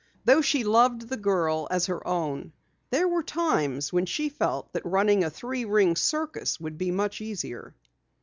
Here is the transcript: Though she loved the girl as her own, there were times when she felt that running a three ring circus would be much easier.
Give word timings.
Though 0.25 0.41
she 0.41 0.63
loved 0.63 1.09
the 1.09 1.15
girl 1.15 1.67
as 1.69 1.85
her 1.85 2.07
own, 2.07 2.53
there 2.89 3.07
were 3.07 3.21
times 3.21 3.93
when 3.93 4.07
she 4.07 4.29
felt 4.29 4.73
that 4.73 4.83
running 4.83 5.23
a 5.23 5.29
three 5.29 5.63
ring 5.63 5.95
circus 5.95 6.59
would 6.59 6.79
be 6.79 6.89
much 6.89 7.21
easier. 7.21 7.75